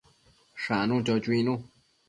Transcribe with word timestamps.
Shanu, 0.63 0.97
cho 1.05 1.19
chuinu 1.23 1.53